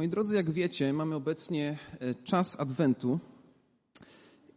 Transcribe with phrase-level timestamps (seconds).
[0.00, 3.18] Moi drodzy, jak wiecie, mamy obecnie e, czas Adwentu.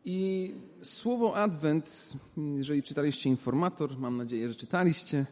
[0.05, 0.51] I
[0.83, 2.13] słowo Adwent,
[2.57, 5.25] jeżeli czytaliście informator, mam nadzieję, że czytaliście,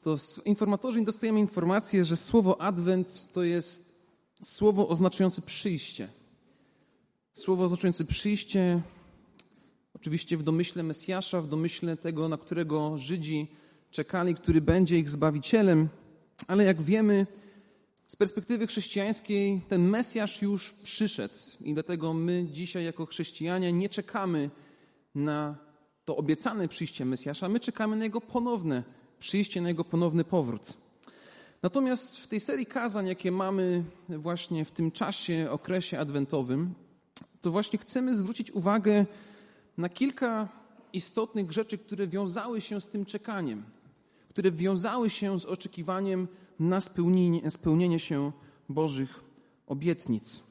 [0.00, 3.98] to w informatorze dostajemy informację, że słowo Adwent to jest
[4.42, 6.08] słowo oznaczające przyjście.
[7.32, 8.82] Słowo oznaczające przyjście,
[9.94, 13.46] oczywiście w domyśle Mesjasza, w domyśle tego, na którego Żydzi
[13.90, 15.88] czekali, który będzie ich zbawicielem,
[16.46, 17.26] ale jak wiemy,
[18.12, 24.50] z perspektywy chrześcijańskiej ten Mesjasz już przyszedł i dlatego my dzisiaj jako chrześcijanie nie czekamy
[25.14, 25.56] na
[26.04, 28.82] to obiecane przyjście Mesjasza, my czekamy na Jego ponowne
[29.18, 30.72] przyjście, na Jego ponowny powrót.
[31.62, 36.74] Natomiast w tej serii kazań, jakie mamy właśnie w tym czasie, okresie adwentowym,
[37.40, 39.06] to właśnie chcemy zwrócić uwagę
[39.78, 40.48] na kilka
[40.92, 43.64] istotnych rzeczy, które wiązały się z tym czekaniem,
[44.28, 46.28] które wiązały się z oczekiwaniem
[46.62, 48.32] na spełnienie, spełnienie się
[48.68, 49.24] Bożych
[49.66, 50.42] obietnic.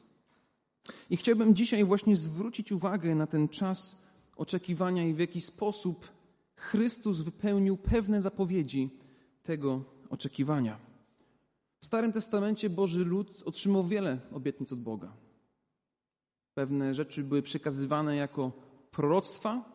[1.10, 4.02] I chciałbym dzisiaj właśnie zwrócić uwagę na ten czas
[4.36, 6.08] oczekiwania i w jaki sposób
[6.56, 8.90] Chrystus wypełnił pewne zapowiedzi
[9.44, 10.80] tego oczekiwania.
[11.82, 15.14] W Starym Testamencie Boży lud otrzymał wiele obietnic od Boga.
[16.54, 18.52] Pewne rzeczy były przekazywane jako
[18.92, 19.72] proroctwa,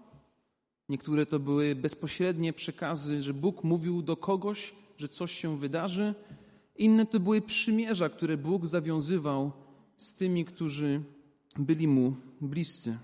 [0.89, 6.15] niektóre to były bezpośrednie przekazy, że Bóg mówił do kogoś, że coś się wydarzy.
[6.77, 9.53] Inne to były przymierza, które Bóg zawiązywał
[9.97, 11.03] z tymi, którzy
[11.59, 12.99] byli mu bliscy.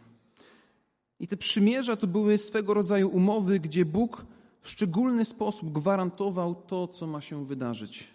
[1.21, 4.27] I te przymierza to były swego rodzaju umowy, gdzie Bóg
[4.61, 8.09] w szczególny sposób gwarantował to, co ma się wydarzyć.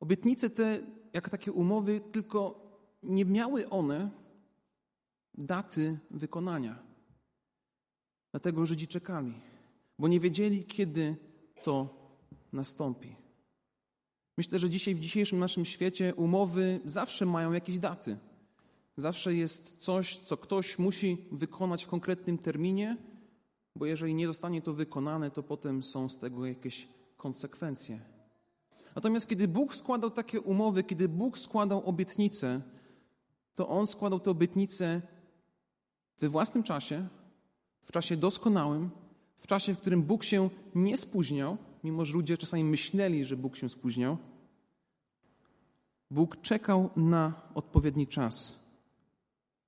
[0.00, 0.80] Obietnice te,
[1.12, 2.64] jak takie umowy, tylko
[3.02, 4.10] nie miały one
[5.34, 6.93] daty wykonania.
[8.34, 9.32] Dlatego Żydzi czekali,
[9.98, 11.16] bo nie wiedzieli, kiedy
[11.62, 11.88] to
[12.52, 13.16] nastąpi.
[14.36, 18.16] Myślę, że dzisiaj w dzisiejszym naszym świecie umowy zawsze mają jakieś daty.
[18.96, 22.96] Zawsze jest coś, co ktoś musi wykonać w konkretnym terminie,
[23.76, 28.00] bo jeżeli nie zostanie to wykonane, to potem są z tego jakieś konsekwencje.
[28.94, 32.60] Natomiast kiedy Bóg składał takie umowy, kiedy Bóg składał obietnice,
[33.54, 35.02] to On składał te obietnice
[36.18, 37.08] we własnym czasie,
[37.84, 38.90] w czasie doskonałym,
[39.36, 43.56] w czasie, w którym Bóg się nie spóźniał, mimo że ludzie czasami myśleli, że Bóg
[43.56, 44.16] się spóźniał.
[46.10, 48.58] Bóg czekał na odpowiedni czas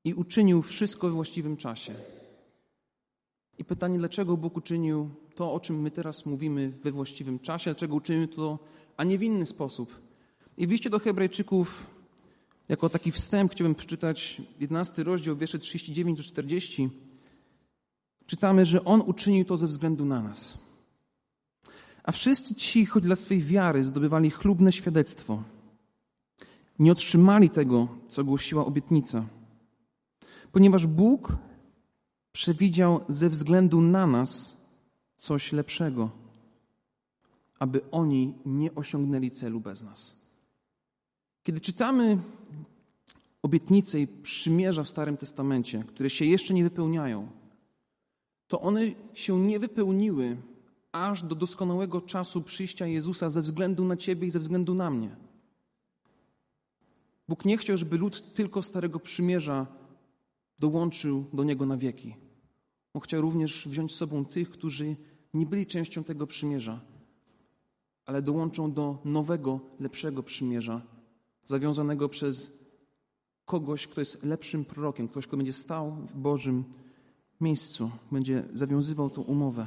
[0.04, 1.94] i uczynił wszystko we właściwym czasie.
[3.58, 7.94] I pytanie, dlaczego Bóg uczynił to, o czym my teraz mówimy we właściwym czasie, dlaczego
[7.94, 8.58] uczynił to,
[8.96, 10.00] a nie w inny sposób.
[10.56, 11.86] I w liście do Hebrajczyków,
[12.68, 16.90] jako taki wstęp, chciałbym przeczytać 11 rozdział, wiersze 39 do 40
[18.26, 20.58] czytamy, że On uczynił to ze względu na nas.
[22.02, 25.42] A wszyscy ci, choć dla swej wiary zdobywali chlubne świadectwo,
[26.78, 29.24] nie otrzymali tego, co głosiła obietnica.
[30.52, 31.36] Ponieważ Bóg
[32.32, 34.56] przewidział ze względu na nas
[35.16, 36.10] coś lepszego,
[37.58, 40.26] aby oni nie osiągnęli celu bez nas.
[41.42, 42.18] Kiedy czytamy
[43.42, 47.28] obietnice i przymierza w Starym Testamencie, które się jeszcze nie wypełniają,
[48.48, 48.80] to one
[49.14, 50.36] się nie wypełniły
[50.92, 55.16] aż do doskonałego czasu przyjścia Jezusa ze względu na Ciebie i ze względu na mnie.
[57.28, 59.66] Bóg nie chciał, żeby lud tylko Starego Przymierza
[60.58, 62.14] dołączył do Niego na wieki.
[62.94, 64.96] On chciał również wziąć z sobą tych, którzy
[65.34, 66.80] nie byli częścią tego przymierza,
[68.06, 70.82] ale dołączą do nowego, lepszego przymierza,
[71.44, 72.66] zawiązanego przez
[73.44, 76.64] kogoś, kto jest lepszym prorokiem, ktoś, kto będzie stał w Bożym
[77.40, 79.66] miejscu, będzie zawiązywał tą umowę.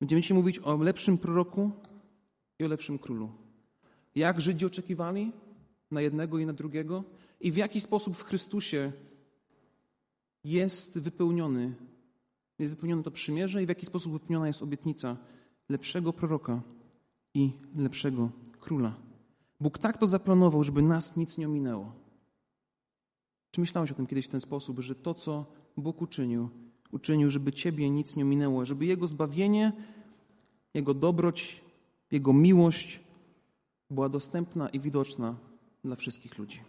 [0.00, 1.70] Będziemy dzisiaj mówić o lepszym proroku
[2.58, 3.30] i o lepszym królu.
[4.14, 5.32] Jak Żydzi oczekiwali
[5.90, 7.04] na jednego i na drugiego
[7.40, 8.92] i w jaki sposób w Chrystusie
[10.44, 11.74] jest wypełniony,
[12.58, 15.16] jest wypełnione to przymierze i w jaki sposób wypełniona jest obietnica
[15.68, 16.62] lepszego proroka
[17.34, 18.94] i lepszego króla.
[19.60, 21.92] Bóg tak to zaplanował, żeby nas nic nie ominęło.
[23.50, 25.46] Czy myślałeś o tym kiedyś w ten sposób, że to, co
[25.76, 26.48] Bóg uczynił,
[26.92, 29.72] uczynił, żeby Ciebie nic nie minęło, żeby Jego zbawienie,
[30.74, 31.60] Jego dobroć,
[32.10, 33.00] Jego miłość
[33.90, 35.36] była dostępna i widoczna
[35.84, 36.60] dla wszystkich ludzi.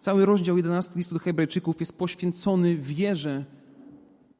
[0.00, 3.44] Cały rozdział 11 listu do Hebrajczyków jest poświęcony wierze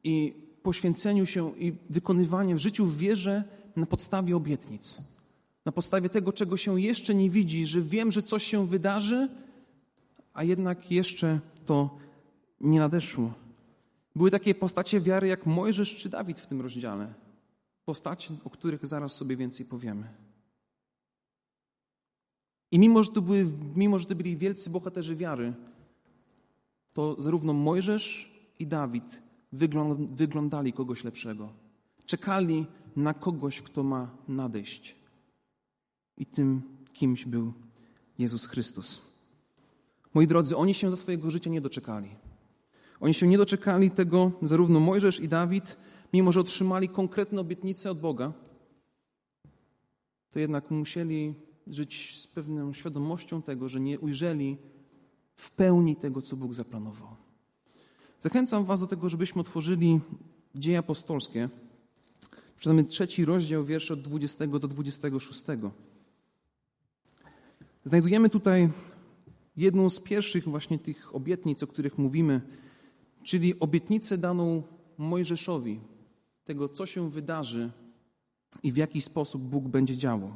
[0.03, 0.33] i
[0.63, 3.43] poświęceniu się i wykonywaniu w życiu w wierze
[3.75, 4.97] na podstawie obietnic.
[5.65, 9.29] Na podstawie tego, czego się jeszcze nie widzi, że wiem, że coś się wydarzy,
[10.35, 11.97] a jednak jeszcze to
[12.61, 13.33] nie nadeszło.
[14.15, 17.13] Były takie postacie wiary jak Mojżesz czy Dawid w tym rozdziale.
[17.85, 20.07] Postacie, o których zaraz sobie więcej powiemy.
[22.71, 23.45] I mimo że, to były,
[23.75, 25.53] mimo, że to byli wielcy bohaterzy wiary,
[26.93, 29.21] to zarówno Mojżesz i Dawid
[30.11, 31.49] wyglądali kogoś lepszego.
[32.05, 32.65] Czekali
[32.95, 34.95] na kogoś, kto ma nadejść.
[36.17, 36.61] I tym
[36.93, 37.53] kimś był
[38.17, 39.14] Jezus Chrystus.
[40.15, 42.09] Moi drodzy, oni się za swojego życia nie doczekali.
[42.99, 45.77] Oni się nie doczekali tego, zarówno Mojżesz i Dawid,
[46.13, 48.33] mimo że otrzymali konkretne obietnice od Boga,
[50.31, 51.33] to jednak musieli
[51.67, 54.57] żyć z pewną świadomością tego, że nie ujrzeli
[55.35, 57.09] w pełni tego, co Bóg zaplanował.
[58.19, 59.99] Zachęcam Was do tego, żebyśmy otworzyli
[60.55, 61.49] dzieje apostolskie.
[62.55, 65.43] Przeczytamy trzeci rozdział, wiersze od 20 do 26.
[67.85, 68.69] Znajdujemy tutaj
[69.57, 72.41] jedną z pierwszych właśnie tych obietnic, o których mówimy,
[73.23, 74.63] czyli obietnicę daną
[74.97, 75.79] Mojżeszowi,
[76.43, 77.71] tego, co się wydarzy
[78.63, 80.33] i w jaki sposób Bóg będzie działał.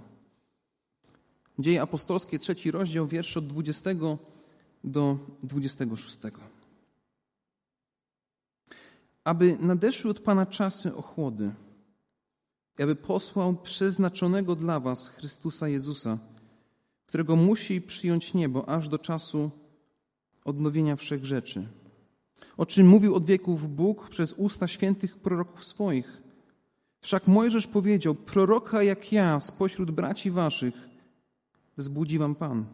[1.60, 3.90] Dzieje apostolskie, trzeci rozdział, wiersze od 20
[4.84, 6.18] do 26.
[9.24, 11.52] Aby nadeszły od Pana czasy ochłody,
[12.80, 16.18] aby posłał przeznaczonego dla Was Chrystusa Jezusa,
[17.10, 19.52] którego musi przyjąć niebo aż do czasu
[20.46, 21.68] odnowienia wszech rzeczy.
[22.58, 26.22] O czym mówił od wieków Bóg przez usta świętych proroków swoich.
[27.02, 30.74] Wszak Mojżesz powiedział: Proroka jak ja spośród braci waszych
[31.78, 32.66] wzbudzi wam Pan.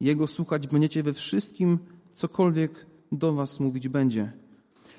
[0.00, 1.78] Jego słuchać będziecie we wszystkim,
[2.12, 4.32] cokolwiek do was mówić będzie.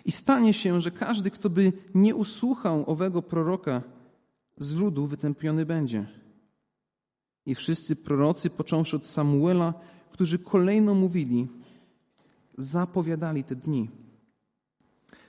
[0.06, 3.81] I stanie się, że każdy, kto by nie usłuchał owego proroka,
[4.57, 6.21] z ludu wytępiony będzie.
[7.46, 9.74] I wszyscy prorocy, począwszy od Samuela,
[10.12, 11.48] którzy kolejno mówili,
[12.58, 13.90] zapowiadali te dni.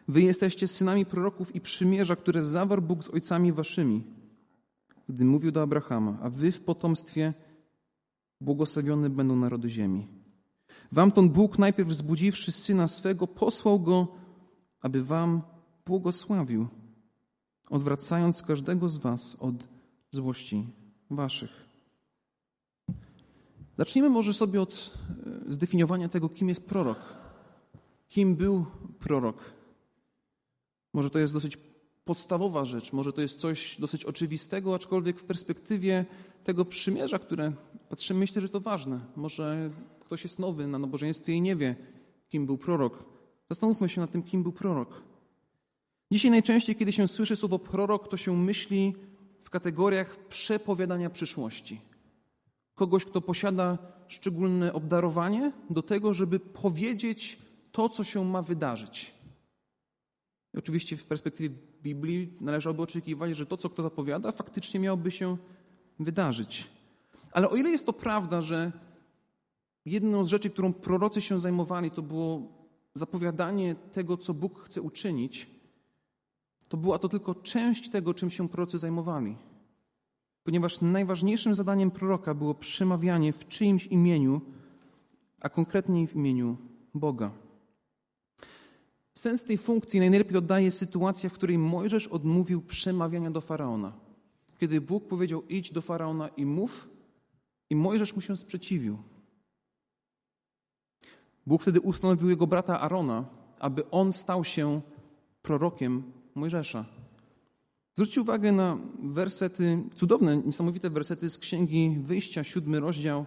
[0.09, 4.05] Wy jesteście synami proroków i przymierza, które zawarł Bóg z ojcami waszymi,
[5.09, 7.35] gdy mówił do Abrahama, a wy w potomstwie
[8.41, 10.09] błogosławione będą narody ziemi.
[10.93, 14.09] Wam ten Bóg, najpierw wzbudziwszy syna swego, posłał go,
[14.81, 15.43] aby wam
[15.87, 16.69] błogosławił,
[17.71, 19.69] odwracając każdego z was od
[20.11, 20.67] złości
[21.11, 21.72] waszych.
[23.79, 24.99] Zacznijmy może sobie od
[25.49, 26.99] e, zdefiniowania tego, kim jest prorok.
[28.09, 28.67] Kim był
[28.99, 29.53] prorok?
[30.93, 31.59] Może to jest dosyć
[32.05, 36.05] podstawowa rzecz, może to jest coś dosyć oczywistego, aczkolwiek w perspektywie
[36.45, 37.53] tego przymierza, które
[37.89, 39.01] patrzymy, myślę, że to ważne.
[39.17, 39.71] Może
[40.01, 41.77] ktoś jest nowy na nabożeństwie i nie wie,
[42.29, 43.05] kim był prorok.
[43.51, 45.03] Zastanówmy się nad tym, kim był prorok.
[46.11, 48.95] Dzisiaj najczęściej, kiedy się słyszy słowo prorok, to się myśli
[49.45, 51.92] w kategoriach przepowiadania przyszłości
[52.75, 53.79] kogoś, kto posiada
[54.09, 57.39] szczególne obdarowanie do tego, żeby powiedzieć
[57.73, 59.15] to, co się ma wydarzyć.
[60.55, 65.37] I oczywiście w perspektywie Biblii należałoby oczekiwać, że to, co kto zapowiada, faktycznie miałoby się
[65.99, 66.67] wydarzyć.
[67.33, 68.73] Ale o ile jest to prawda, że
[69.85, 72.43] jedną z rzeczy, którą prorocy się zajmowali, to było
[72.95, 75.51] zapowiadanie tego, co Bóg chce uczynić,
[76.69, 79.37] to była to tylko część tego, czym się prorocy zajmowali
[80.45, 84.41] ponieważ najważniejszym zadaniem proroka było przemawianie w czyimś imieniu,
[85.41, 86.57] a konkretniej w imieniu
[86.95, 87.31] Boga.
[89.15, 93.93] Sens tej funkcji najlepiej oddaje sytuacja, w której Mojżesz odmówił przemawiania do faraona.
[94.59, 96.89] Kiedy Bóg powiedział: idź do faraona i mów,
[97.71, 98.99] i Mojżesz mu się sprzeciwił.
[101.47, 103.25] Bóg wtedy ustanowił jego brata Arona,
[103.59, 104.81] aby on stał się
[105.43, 107.02] prorokiem Mojżesza.
[107.95, 113.27] Zwróćcie uwagę na wersety, cudowne, niesamowite wersety z Księgi Wyjścia, siódmy rozdział,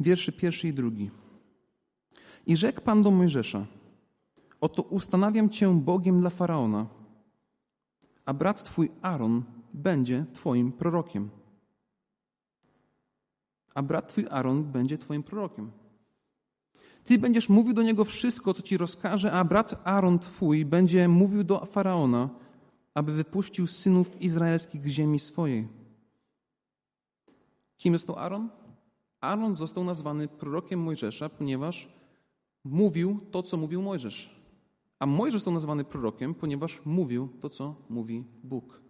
[0.00, 1.10] wierszy pierwszy i drugi.
[2.46, 3.66] I rzekł Pan do Mojżesza,
[4.60, 6.86] oto ustanawiam Cię Bogiem dla Faraona,
[8.24, 9.42] a brat Twój Aaron
[9.74, 11.30] będzie Twoim prorokiem.
[13.74, 15.70] A brat Twój Aaron będzie Twoim prorokiem.
[17.04, 21.44] Ty będziesz mówił do niego wszystko, co Ci rozkaże, a brat Aaron Twój będzie mówił
[21.44, 22.28] do Faraona,
[22.98, 25.68] aby wypuścił synów izraelskich z ziemi swojej.
[27.76, 28.48] Kim to Aaron?
[29.20, 31.88] Aaron został nazwany prorokiem Mojżesza, ponieważ
[32.64, 34.42] mówił to, co mówił Mojżesz.
[34.98, 38.82] A Mojżesz został nazwany prorokiem, ponieważ mówił to, co mówi Bóg.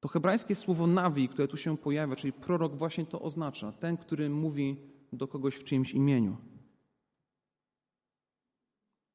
[0.00, 3.72] To hebrajskie słowo nawi, które tu się pojawia, czyli prorok, właśnie to oznacza.
[3.72, 4.76] Ten, który mówi
[5.12, 6.36] do kogoś w czyimś imieniu.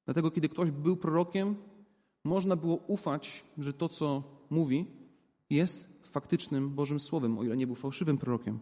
[0.06, 1.56] Dlatego, kiedy ktoś był prorokiem,
[2.28, 4.86] można było ufać, że to, co mówi,
[5.50, 8.60] jest faktycznym Bożym Słowem, o ile nie był fałszywym prorokiem.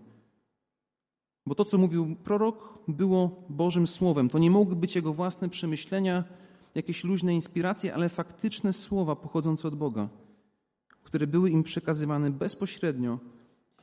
[1.46, 4.30] Bo to, co mówił prorok, było Bożym Słowem.
[4.30, 6.24] To nie mogły być jego własne przemyślenia,
[6.76, 10.10] jakieś luźne inspiracje, ale faktyczne słowa pochodzące od Boga,
[11.04, 13.20] które były im przekazywane bezpośrednio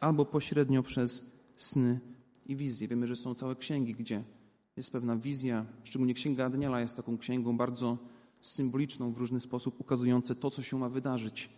[0.00, 2.00] albo pośrednio przez sny
[2.46, 2.88] i wizje.
[2.88, 4.24] Wiemy, że są całe księgi, gdzie
[4.76, 7.98] jest pewna wizja, szczególnie Księga Daniela jest taką księgą bardzo
[8.42, 11.50] symboliczną w różny sposób, ukazujące to, co się ma wydarzyć.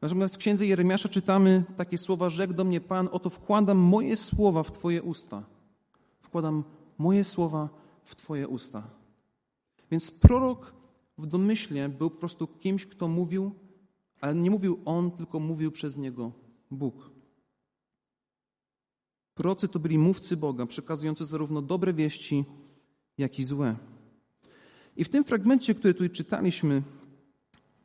[0.00, 4.62] Natomiast w Księdze Jeremiasza czytamy takie słowa, rzekł do mnie Pan, oto wkładam moje słowa
[4.62, 5.44] w Twoje usta.
[6.20, 6.64] Wkładam
[6.98, 7.68] moje słowa
[8.02, 8.90] w Twoje usta.
[9.90, 10.74] Więc prorok
[11.18, 13.54] w domyśle był po prostu kimś, kto mówił,
[14.20, 16.32] ale nie mówił on, tylko mówił przez niego
[16.70, 17.10] Bóg.
[19.34, 22.44] Prorocy to byli mówcy Boga, przekazujący zarówno dobre wieści,
[23.18, 23.76] jak i złe.
[24.96, 26.82] I w tym fragmencie, który tutaj czytaliśmy,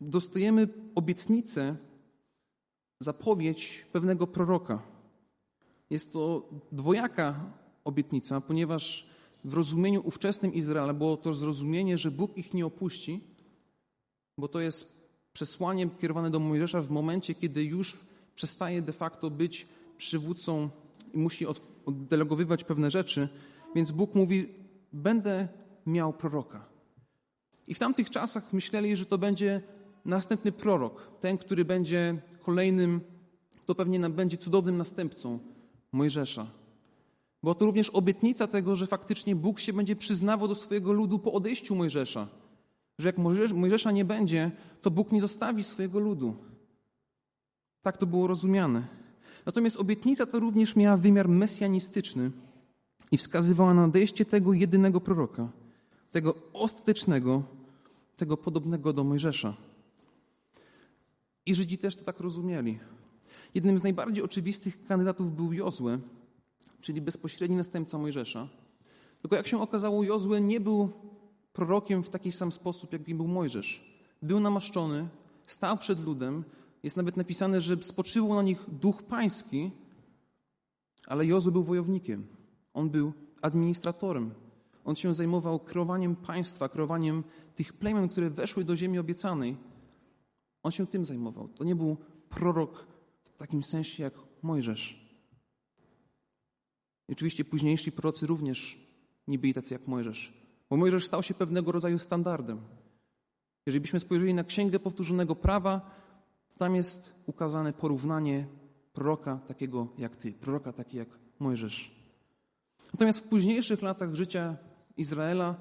[0.01, 1.75] dostajemy obietnicę,
[3.00, 4.82] zapowiedź pewnego proroka.
[5.89, 7.53] Jest to dwojaka
[7.84, 9.08] obietnica, ponieważ
[9.46, 13.24] w rozumieniu ówczesnym Izraela było to zrozumienie, że Bóg ich nie opuści,
[14.38, 15.01] bo to jest
[15.34, 17.98] przesłaniem kierowane do Mojżesza w momencie, kiedy już
[18.36, 20.70] przestaje de facto być przywódcą
[21.13, 21.46] i musi
[21.86, 23.30] oddelegowywać pewne rzeczy,
[23.75, 24.50] więc Bóg mówi:
[24.94, 25.48] Będę
[25.86, 26.71] miał proroka.
[27.72, 29.62] I w tamtych czasach myśleli, że to będzie
[30.06, 33.01] następny prorok, ten, który będzie kolejnym,
[33.66, 35.40] to pewnie będzie cudownym następcą
[35.92, 36.48] Mojżesza.
[37.44, 41.34] Bo to również obietnica tego, że faktycznie Bóg się będzie przyznawał do swojego ludu po
[41.34, 42.28] odejściu Mojżesza.
[43.00, 43.18] Że jak
[43.54, 44.51] Mojżesza nie będzie,
[44.82, 46.36] to Bóg nie zostawi swojego ludu.
[47.82, 48.88] Tak to było rozumiane.
[49.46, 52.32] Natomiast obietnica to również miała wymiar mesjanistyczny
[53.12, 55.48] i wskazywała na nadejście tego jedynego proroka,
[56.12, 57.61] tego ostatecznego,
[58.22, 59.54] tego podobnego do Mojżesza.
[61.46, 62.80] I Żydzi też to tak rozumieli.
[63.56, 66.00] Jednym z najbardziej oczywistych kandydatów był Jozue,
[66.82, 68.48] czyli bezpośredni następca Mojżesza.
[69.22, 70.90] Tylko jak się okazało, Jozue nie był
[71.54, 73.70] prorokiem w taki sam sposób, jak był Mojżesz.
[74.22, 75.10] Był namaszczony,
[75.46, 76.44] stał przed ludem,
[76.84, 79.72] jest nawet napisane, że spoczywał na nich duch pański,
[81.08, 82.28] ale Jozue był wojownikiem.
[82.74, 84.32] On był administratorem.
[84.85, 87.23] On się zajmował kreowaniem państwa, kreowaniem
[87.55, 89.57] tych plemion, które weszły do ziemi obiecanej.
[90.63, 91.47] On się tym zajmował.
[91.47, 91.97] To nie był
[92.29, 92.88] prorok
[93.23, 95.11] w takim sensie jak Mojżesz.
[97.09, 98.88] I oczywiście późniejsi prorocy również
[99.27, 100.33] nie byli tacy jak Mojżesz,
[100.69, 102.61] bo Mojżesz stał się pewnego rodzaju standardem.
[103.65, 105.91] Jeżeli byśmy spojrzeli na Księgę Powtórzonego Prawa,
[106.57, 108.47] tam jest ukazane porównanie
[108.93, 111.07] proroka takiego jak ty, proroka taki jak
[111.39, 112.01] Mojżesz.
[112.93, 114.57] Natomiast w późniejszych latach życia
[115.01, 115.55] Izraela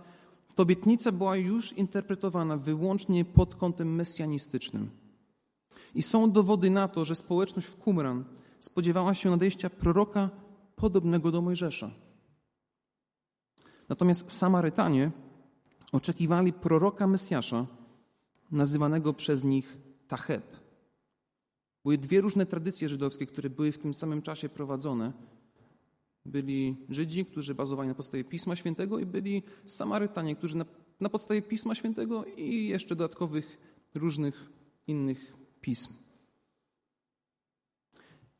[0.61, 4.90] ta obietnica była już interpretowana wyłącznie pod kątem mesjanistycznym.
[5.94, 8.25] I są dowody na to, że społeczność w Qumran
[8.59, 10.30] spodziewała się nadejścia proroka
[10.76, 11.90] podobnego do Mojżesza.
[13.88, 15.11] Natomiast Samarytanie
[15.92, 17.66] oczekiwali proroka Mesjasza,
[18.50, 19.78] nazywanego przez nich
[20.09, 20.56] Tacheb.
[21.85, 25.12] Były dwie różne tradycje żydowskie, które były w tym samym czasie prowadzone.
[26.26, 30.64] Byli Żydzi, którzy bazowali na podstawie Pisma Świętego i byli Samarytanie, którzy na,
[31.00, 33.58] na podstawie Pisma Świętego i jeszcze dodatkowych
[33.94, 34.50] różnych
[34.86, 35.94] innych pism.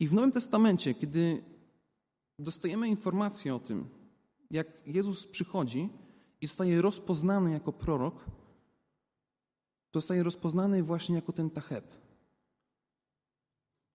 [0.01, 1.45] I w Nowym Testamencie, kiedy
[2.39, 3.89] dostajemy informację o tym,
[4.51, 5.89] jak Jezus przychodzi
[6.41, 8.25] i zostaje rozpoznany jako prorok,
[9.95, 11.85] zostaje rozpoznany właśnie jako ten Tacheb.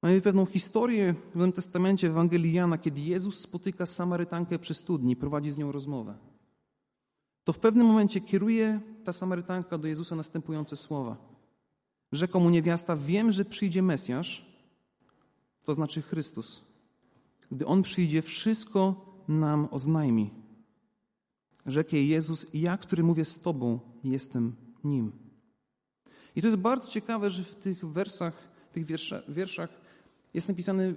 [0.05, 5.51] Mamy pewną historię w Nowym Testamencie Ewangelii Jana, kiedy Jezus spotyka Samarytankę przy studni, prowadzi
[5.51, 6.17] z nią rozmowę.
[7.43, 11.17] To w pewnym momencie kieruje ta Samarytanka do Jezusa następujące słowa.
[12.11, 14.45] Rzekł mu niewiasta, wiem, że przyjdzie Mesjasz,
[15.65, 16.61] to znaczy Chrystus.
[17.51, 20.29] Gdy On przyjdzie, wszystko nam oznajmi.
[21.65, 25.11] Rzekł jej Jezus, ja, który mówię z Tobą, jestem Nim.
[26.35, 28.33] I to jest bardzo ciekawe, że w tych wersach,
[28.71, 28.85] tych
[29.29, 29.84] wierszach
[30.35, 30.93] jest napisane,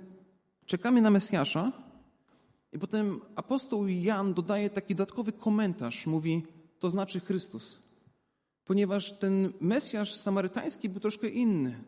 [0.66, 1.72] czekamy na Mesjasza,
[2.72, 6.42] i potem apostoł Jan dodaje taki dodatkowy komentarz, mówi,
[6.78, 7.78] to znaczy Chrystus.
[8.64, 11.84] Ponieważ ten Mesjasz samarytański był troszkę inny.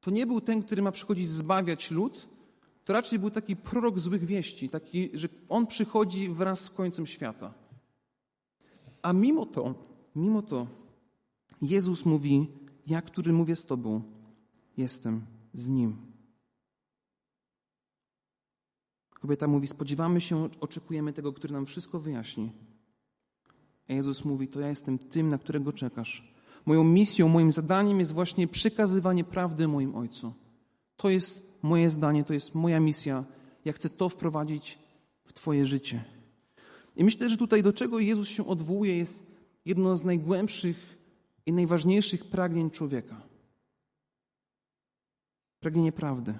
[0.00, 2.28] To nie był ten, który ma przychodzić zbawiać lud,
[2.84, 7.54] to raczej był taki prorok złych wieści, taki, że on przychodzi wraz z końcem świata.
[9.02, 9.74] A mimo to,
[10.16, 10.66] mimo to,
[11.62, 12.46] Jezus mówi,
[12.86, 14.02] ja, który mówię z Tobą,
[14.76, 15.20] jestem
[15.54, 16.11] z Nim.
[19.22, 22.52] Kobieta mówi: Spodziewamy się, oczekujemy tego, który nam wszystko wyjaśni.
[23.88, 26.32] A Jezus mówi: To ja jestem tym, na którego czekasz.
[26.66, 30.32] Moją misją, moim zadaniem jest właśnie przekazywanie prawdy moim Ojcu.
[30.96, 33.24] To jest moje zdanie, to jest moja misja.
[33.64, 34.78] Ja chcę to wprowadzić
[35.24, 36.04] w Twoje życie.
[36.96, 39.26] I myślę, że tutaj do czego Jezus się odwołuje, jest
[39.64, 40.98] jedno z najgłębszych
[41.46, 43.22] i najważniejszych pragnień człowieka.
[45.60, 46.34] Pragnienie prawdy.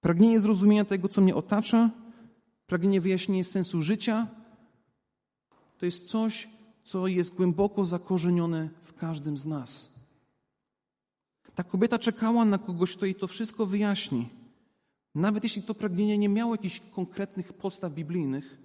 [0.00, 1.90] Pragnienie zrozumienia tego, co mnie otacza
[2.70, 4.26] Pragnienie wyjaśnienia sensu życia
[5.78, 6.48] to jest coś,
[6.84, 9.94] co jest głęboko zakorzenione w każdym z nas.
[11.54, 14.28] Ta kobieta czekała na kogoś, kto jej to wszystko wyjaśni.
[15.14, 18.58] Nawet jeśli to pragnienie nie miało jakichś konkretnych podstaw biblijnych,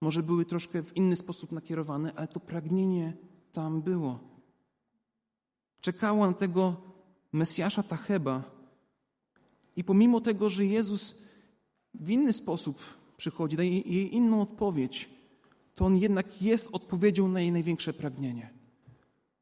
[0.00, 3.16] może były troszkę w inny sposób nakierowane, ale to pragnienie
[3.52, 4.18] tam było.
[5.80, 6.76] Czekała na tego
[7.32, 8.42] Mesjasza Tacheba
[9.76, 11.22] i pomimo tego, że Jezus
[11.94, 12.82] w inny sposób
[13.16, 15.08] przychodzi, daje jej inną odpowiedź,
[15.74, 18.50] to On jednak jest odpowiedzią na jej największe pragnienie,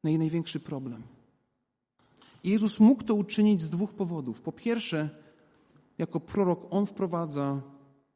[0.03, 1.03] na jej największy problem.
[2.43, 4.41] I Jezus mógł to uczynić z dwóch powodów.
[4.41, 5.09] Po pierwsze,
[5.97, 7.61] jako prorok On wprowadza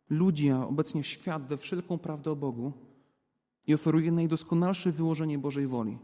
[0.09, 2.73] ludzi, a obecnie świat we wszelką prawdę o Bogu
[3.67, 5.97] i oferuje najdoskonalsze wyłożenie Bożej woli.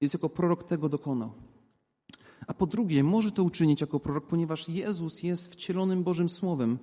[0.00, 1.32] Więc jako prorok tego dokonał.
[2.46, 6.78] A po drugie, może to uczynić jako prorok, ponieważ Jezus jest wcielonym Bożym Słowem,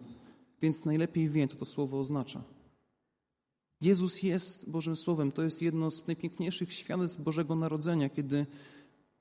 [0.62, 2.44] więc najlepiej wie, co to słowo oznacza.
[3.82, 5.32] Jezus jest Bożym Słowem.
[5.32, 8.46] To jest jedno z najpiękniejszych świadectw Bożego Narodzenia, kiedy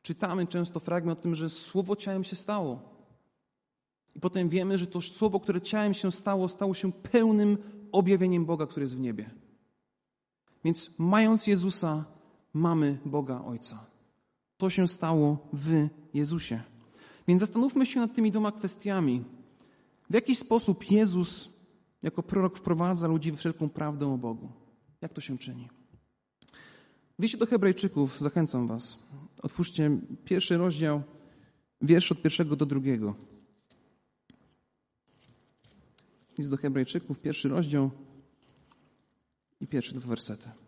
[0.03, 2.83] czytamy często fragment o tym, że Słowo ciałem się stało.
[4.15, 7.59] I potem wiemy, że to Słowo, które ciałem się stało, stało się pełnym
[7.93, 9.31] objawieniem Boga, który jest w niebie.
[10.65, 12.05] Więc mając Jezusa,
[12.53, 13.92] mamy Boga Ojca.
[14.63, 16.63] To się stało w Jezusie.
[17.29, 19.25] Więc zastanówmy się nad tymi dwoma kwestiami.
[20.11, 21.51] W jaki sposób Jezus
[22.03, 24.53] jako prorok wprowadza ludzi w wszelką prawdę o Bogu?
[25.01, 25.69] Jak to się czyni?
[27.19, 28.99] W do Hebrajczyków zachęcam Was.
[29.43, 31.03] Otwórzcie pierwszy rozdział,
[31.81, 33.15] wiersz od pierwszego do drugiego.
[36.39, 37.91] List do Hebrajczyków, pierwszy rozdział
[39.61, 40.62] i pierwsze dwa wersety.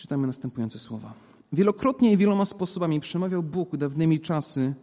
[0.00, 1.14] Czytamy następujące słowa.
[1.52, 4.74] Wielokrotnie i wieloma sposobami przemawiał Bóg dawnymi czasy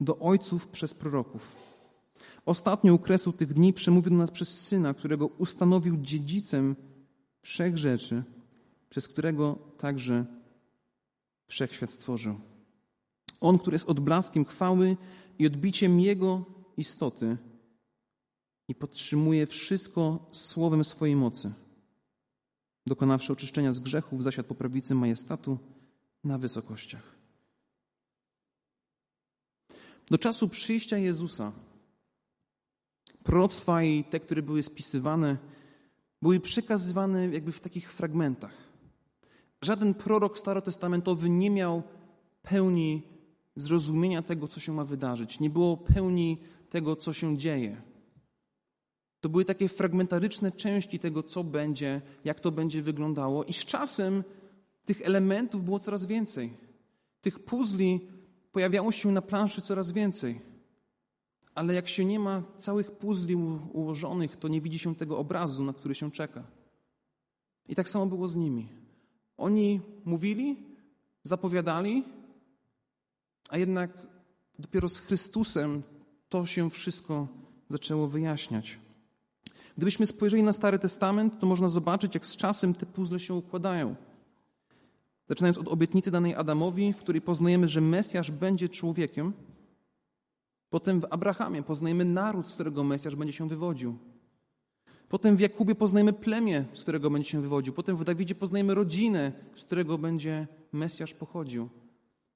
[0.00, 1.56] do ojców przez proroków.
[2.46, 6.76] Ostatnio u kresu tych dni przemówił do nas przez Syna, którego ustanowił dziedzicem
[7.42, 8.22] wszech rzeczy,
[8.90, 10.26] przez którego także
[11.46, 12.34] wszechświat stworzył.
[13.40, 14.96] On, który jest odblaskiem chwały
[15.38, 16.44] i odbiciem Jego
[16.76, 17.36] istoty
[18.68, 21.52] i podtrzymuje wszystko słowem swojej mocy.
[22.90, 25.58] Dokonawszy oczyszczenia z grzechów, zasiadł po prawicy majestatu
[26.24, 27.16] na wysokościach.
[30.10, 31.52] Do czasu przyjścia Jezusa
[33.24, 35.36] proroctwa i te, które były spisywane,
[36.22, 38.54] były przekazywane jakby w takich fragmentach.
[39.62, 41.82] Żaden prorok starotestamentowy nie miał
[42.42, 43.02] pełni
[43.56, 45.40] zrozumienia tego, co się ma wydarzyć.
[45.40, 46.38] Nie było pełni
[46.70, 47.89] tego, co się dzieje.
[49.20, 54.24] To były takie fragmentaryczne części tego, co będzie, jak to będzie wyglądało, i z czasem
[54.84, 56.56] tych elementów było coraz więcej.
[57.20, 58.08] Tych puzli
[58.52, 60.40] pojawiało się na planszy coraz więcej.
[61.54, 63.34] Ale jak się nie ma całych puzli
[63.72, 66.44] ułożonych, to nie widzi się tego obrazu, na który się czeka.
[67.68, 68.68] I tak samo było z nimi.
[69.36, 70.56] Oni mówili,
[71.22, 72.04] zapowiadali,
[73.48, 73.90] a jednak
[74.58, 75.82] dopiero z Chrystusem
[76.28, 77.28] to się wszystko
[77.68, 78.78] zaczęło wyjaśniać.
[79.76, 83.94] Gdybyśmy spojrzeli na Stary Testament, to można zobaczyć, jak z czasem te puzzle się układają.
[85.28, 89.32] Zaczynając od obietnicy danej Adamowi, w której poznajemy, że Mesjasz będzie człowiekiem.
[90.70, 93.98] Potem w Abrahamie poznajemy naród, z którego Mesjasz będzie się wywodził.
[95.08, 97.74] Potem w Jakubie poznajemy plemię, z którego będzie się wywodził.
[97.74, 101.68] Potem w Dawidzie poznajemy rodzinę, z którego będzie Mesjasz pochodził.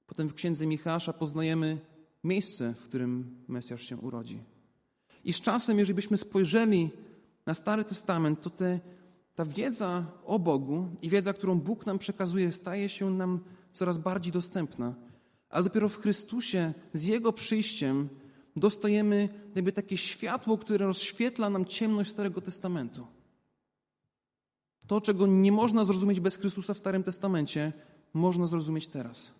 [0.07, 1.77] Potem w księdze Michała poznajemy
[2.23, 4.39] miejsce, w którym Mesjasz się urodzi.
[5.23, 6.89] I z czasem, jeżeli byśmy spojrzeli
[7.45, 8.79] na Stary Testament, to te,
[9.35, 13.39] ta wiedza o Bogu i wiedza, którą Bóg nam przekazuje, staje się nam
[13.73, 14.95] coraz bardziej dostępna.
[15.49, 18.09] Ale dopiero w Chrystusie, z Jego przyjściem,
[18.55, 23.07] dostajemy jakby takie światło, które rozświetla nam ciemność Starego Testamentu.
[24.87, 27.73] To, czego nie można zrozumieć bez Chrystusa w Starym Testamencie,
[28.13, 29.31] można zrozumieć teraz.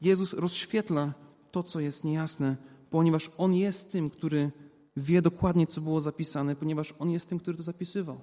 [0.00, 1.14] Jezus rozświetla
[1.50, 2.56] to, co jest niejasne,
[2.90, 4.52] ponieważ On jest tym, który
[4.96, 8.20] wie dokładnie, co było zapisane, ponieważ On jest tym, który to zapisywał.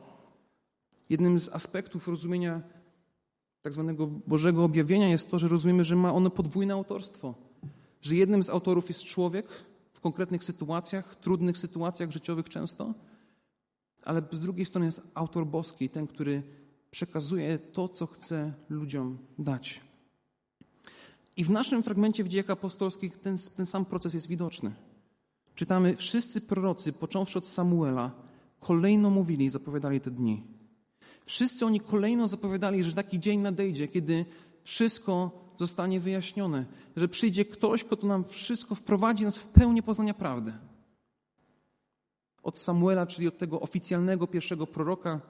[1.10, 2.62] Jednym z aspektów rozumienia
[3.62, 7.36] tak zwanego Bożego objawienia jest to, że rozumiemy, że ma ono podwójne autorstwo.
[8.02, 9.48] Że jednym z autorów jest człowiek
[9.94, 12.94] w konkretnych sytuacjach, trudnych sytuacjach życiowych często,
[14.04, 16.44] ale z drugiej strony jest autor boski, ten, który
[16.92, 19.82] przekazuje to, co chce ludziom dać.
[21.38, 24.72] I w naszym fragmencie w dziejach apostolskich ten, ten sam proces jest widoczny.
[25.56, 28.12] Czytamy, wszyscy prorocy, począwszy od Samuela,
[28.60, 30.44] kolejno mówili i zapowiadali te dni.
[31.26, 34.26] Wszyscy oni kolejno zapowiadali, że taki dzień nadejdzie, kiedy
[34.62, 40.54] wszystko zostanie wyjaśnione, że przyjdzie ktoś, kto nam wszystko wprowadzi nas w pełnię poznania prawdy.
[42.44, 45.22] Od Samuela, czyli od tego oficjalnego pierwszego proroka,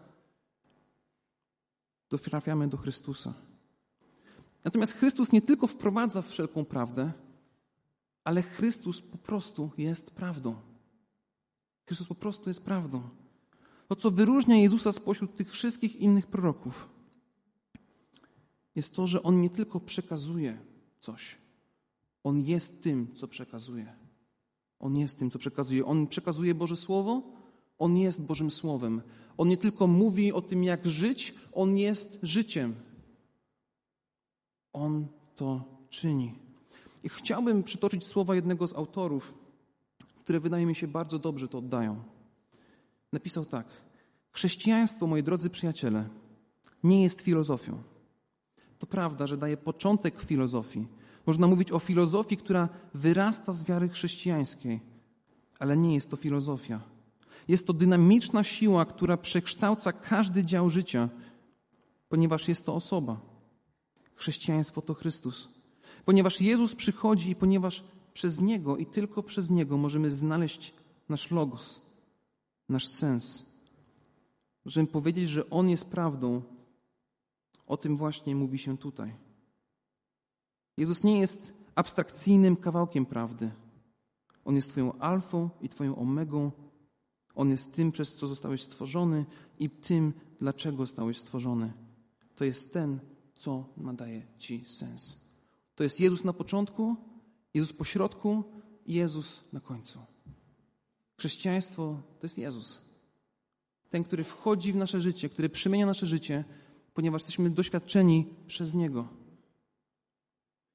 [2.17, 3.33] trafiamy do Chrystusa.
[4.63, 7.11] Natomiast Chrystus nie tylko wprowadza wszelką prawdę,
[8.23, 10.55] ale Chrystus po prostu jest prawdą.
[11.85, 13.09] Chrystus po prostu jest prawdą.
[13.87, 16.89] To, co wyróżnia Jezusa spośród tych wszystkich innych proroków,
[18.75, 20.57] jest to, że On nie tylko przekazuje
[20.99, 21.37] coś,
[22.23, 24.01] On jest tym, co przekazuje.
[24.79, 25.85] On jest tym, co przekazuje.
[25.85, 27.23] On przekazuje Boże Słowo,
[27.77, 29.01] On jest Bożym Słowem.
[29.37, 32.75] On nie tylko mówi o tym, jak żyć, On jest życiem.
[34.73, 36.39] On to czyni.
[37.03, 39.37] I chciałbym przytoczyć słowa jednego z autorów,
[40.19, 42.03] które wydaje mi się bardzo dobrze to oddają.
[43.11, 43.67] Napisał tak:
[44.31, 46.09] Chrześcijaństwo, moi drodzy przyjaciele,
[46.83, 47.83] nie jest filozofią.
[48.79, 50.87] To prawda, że daje początek filozofii.
[51.25, 54.79] Można mówić o filozofii, która wyrasta z wiary chrześcijańskiej,
[55.59, 56.81] ale nie jest to filozofia.
[57.47, 61.09] Jest to dynamiczna siła, która przekształca każdy dział życia,
[62.09, 63.19] ponieważ jest to osoba.
[64.15, 65.60] Chrześcijaństwo to Chrystus.
[66.05, 67.83] Ponieważ Jezus przychodzi i ponieważ
[68.13, 70.73] przez Niego i tylko przez Niego możemy znaleźć
[71.09, 71.81] nasz logos,
[72.69, 73.45] nasz sens.
[74.65, 76.41] Możemy powiedzieć, że On jest prawdą.
[77.67, 79.15] O tym właśnie mówi się tutaj.
[80.77, 83.51] Jezus nie jest abstrakcyjnym kawałkiem prawdy.
[84.45, 86.51] On jest Twoją alfą i Twoją omegą.
[87.35, 89.25] On jest tym, przez co zostałeś stworzony
[89.59, 91.73] i tym, dlaczego zostałeś stworzony.
[92.35, 92.99] To jest ten,
[93.35, 95.20] co nadaje Ci sens.
[95.81, 96.95] To jest Jezus na początku,
[97.53, 98.43] Jezus po środku
[98.85, 99.99] i Jezus na końcu.
[101.17, 102.81] Chrześcijaństwo to jest Jezus.
[103.89, 106.43] Ten, który wchodzi w nasze życie, który przemienia nasze życie,
[106.93, 109.07] ponieważ jesteśmy doświadczeni przez Niego.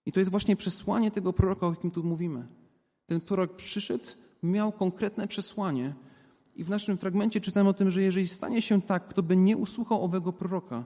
[0.07, 2.47] I to jest właśnie przesłanie tego proroka, o jakim tu mówimy.
[3.07, 4.05] Ten prorok przyszedł,
[4.43, 5.95] miał konkretne przesłanie.
[6.57, 9.57] I w naszym fragmencie czytamy o tym, że jeżeli stanie się tak, kto by nie
[9.57, 10.85] usłuchał owego proroka,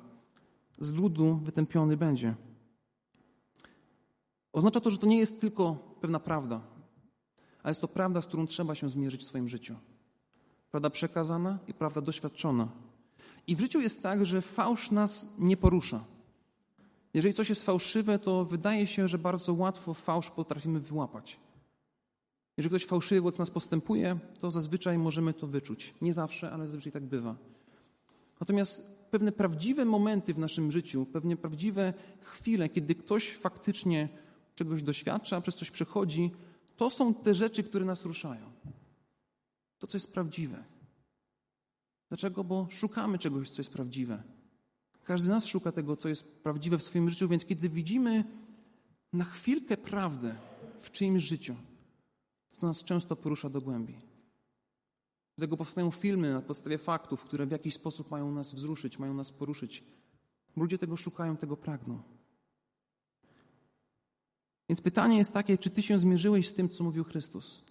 [0.79, 2.50] z ludu wytępiony będzie.
[4.53, 6.61] Oznacza to, że to nie jest tylko pewna prawda,
[7.63, 9.77] a jest to prawda, z którą trzeba się zmierzyć w swoim życiu.
[10.71, 12.69] Prawda przekazana i prawda doświadczona.
[13.47, 16.05] I w życiu jest tak, że fałsz nas nie porusza.
[17.15, 21.37] Jeżeli coś jest fałszywe, to wydaje się, że bardzo łatwo fałsz potrafimy wyłapać.
[22.57, 25.95] Jeżeli ktoś fałszywie wobec nas postępuje, to zazwyczaj możemy to wyczuć.
[26.03, 27.37] Nie zawsze, ale zazwyczaj tak bywa.
[28.41, 34.09] Natomiast pewne prawdziwe momenty w naszym życiu, pewne prawdziwe chwile, kiedy ktoś faktycznie
[34.61, 36.31] czegoś doświadcza, przez coś przechodzi,
[36.77, 38.53] to są te rzeczy, które nas ruszają.
[39.79, 40.65] To, co jest prawdziwe.
[42.09, 42.45] Dlaczego?
[42.45, 44.23] Bo szukamy czegoś, co jest prawdziwe.
[45.05, 48.25] Każdy z nas szuka tego, co jest prawdziwe w swoim życiu, więc kiedy widzimy
[49.13, 50.35] na chwilkę prawdę
[50.79, 51.55] w czyimś życiu,
[52.59, 53.95] to nas często porusza do głębi.
[55.37, 59.33] Dlatego powstają filmy na podstawie faktów, które w jakiś sposób mają nas wzruszyć, mają nas
[59.33, 59.85] poruszyć.
[60.57, 62.03] Ludzie tego szukają, tego pragną.
[64.71, 67.63] Więc pytanie jest takie, czy ty się zmierzyłeś z tym, co mówił Chrystus?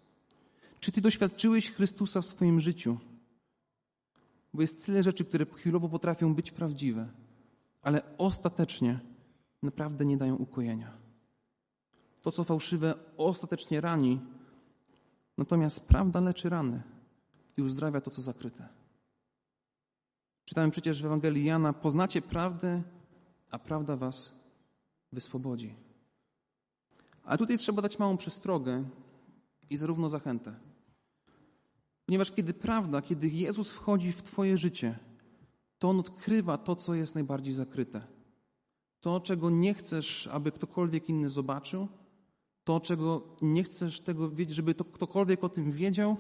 [0.79, 2.97] Czy ty doświadczyłeś Chrystusa w swoim życiu?
[4.53, 7.07] Bo jest tyle rzeczy, które chwilowo potrafią być prawdziwe,
[7.81, 8.99] ale ostatecznie
[9.63, 10.91] naprawdę nie dają ukojenia.
[12.23, 14.19] To, co fałszywe, ostatecznie rani,
[15.38, 16.81] natomiast prawda leczy rany
[17.57, 18.67] i uzdrawia to, co zakryte.
[20.45, 22.81] Czytamy przecież w Ewangelii Jana: Poznacie prawdę,
[23.51, 24.39] a prawda was
[25.12, 25.88] wyswobodzi.
[27.29, 28.83] Ale tutaj trzeba dać małą przestrogę
[29.69, 30.55] i zarówno zachętę.
[32.05, 34.99] Ponieważ kiedy prawda, kiedy Jezus wchodzi w Twoje życie,
[35.79, 38.01] to On odkrywa to, co jest najbardziej zakryte.
[38.99, 41.87] To, czego nie chcesz, aby ktokolwiek inny zobaczył,
[42.63, 46.17] to, czego nie chcesz tego wiedzieć, żeby to ktokolwiek o tym wiedział,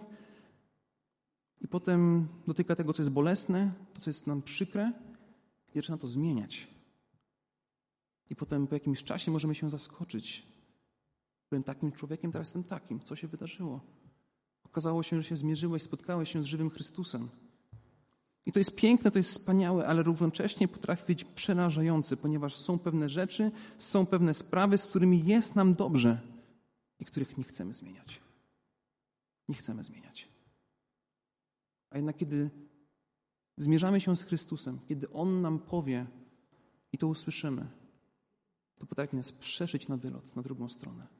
[1.61, 4.91] i potem dotyka tego, co jest bolesne, to, co jest nam przykre,
[5.73, 6.67] i zaczyna to zmieniać.
[8.29, 10.58] I potem po jakimś czasie możemy się zaskoczyć.
[11.49, 12.99] Byłem takim człowiekiem, teraz jestem takim.
[12.99, 13.81] Co się wydarzyło?
[14.63, 17.29] Okazało się, że się zmierzyłeś, spotkałeś się z żywym Chrystusem.
[18.45, 23.09] I to jest piękne, to jest wspaniałe, ale równocześnie potrafi być przerażające, ponieważ są pewne
[23.09, 26.21] rzeczy, są pewne sprawy, z którymi jest nam dobrze
[26.99, 28.21] i których nie chcemy zmieniać.
[29.47, 30.27] Nie chcemy zmieniać.
[31.89, 32.49] A jednak kiedy
[33.57, 36.05] zmierzamy się z Chrystusem, kiedy On nam powie
[36.91, 37.67] i to usłyszymy,
[38.77, 41.18] to potrafi nas przeszyć na wylot, na drugą stronę.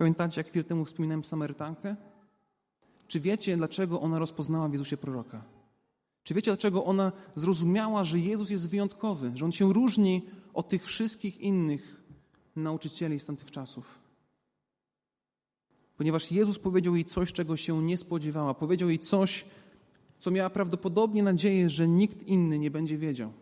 [0.00, 1.96] Pamiętacie, jak chwilę temu wspominałem Samarytankę?
[3.08, 5.42] Czy wiecie, dlaczego ona rozpoznała w Jezusie proroka?
[6.24, 10.22] Czy wiecie, dlaczego ona zrozumiała, że Jezus jest wyjątkowy, że On się różni
[10.54, 12.02] od tych wszystkich innych
[12.56, 13.98] nauczycieli z tamtych czasów?
[15.96, 18.54] ponieważ Jezus powiedział jej coś, czego się nie spodziewała.
[18.54, 19.44] Powiedział jej coś,
[20.20, 23.32] co miała prawdopodobnie nadzieję, że nikt inny nie będzie wiedział.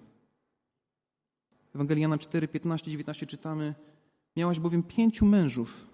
[1.75, 3.75] Ewangeliana 4, 15, 19 czytamy:
[4.37, 5.89] Miałaś bowiem pięciu mężów,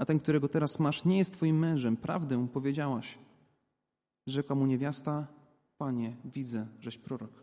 [0.00, 1.96] a ten, którego teraz masz, nie jest twoim mężem.
[1.96, 3.18] Prawdę powiedziałaś.
[4.26, 5.26] Rzekła mu niewiasta:
[5.78, 7.42] Panie, widzę, żeś prorok.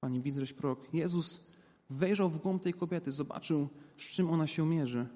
[0.00, 0.94] Panie, widzę, żeś prorok.
[0.94, 1.50] Jezus
[1.90, 5.06] wejrzał w głąb tej kobiety, zobaczył, z czym ona się mierzy.